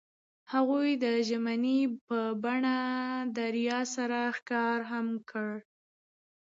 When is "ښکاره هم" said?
4.37-5.07